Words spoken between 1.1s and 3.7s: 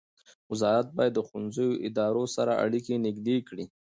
د ښوونیزو ادارو سره اړیکې نږدې کړي.